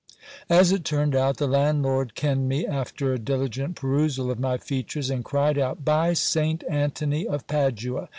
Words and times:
As 0.49 0.71
it 0.71 0.83
turned 0.83 1.15
out, 1.15 1.37
the 1.37 1.45
landlord 1.45 2.15
kenned 2.15 2.47
me 2.49 2.65
after 2.65 3.13
a 3.13 3.19
dili 3.19 3.51
gent 3.51 3.75
perusal 3.75 4.31
of 4.31 4.39
my 4.39 4.57
features, 4.57 5.11
and 5.11 5.23
cried 5.23 5.59
out: 5.59 5.85
By 5.85 6.13
Saint 6.13 6.63
Antony 6.67 7.27
of 7.27 7.45
Padua 7.45 8.09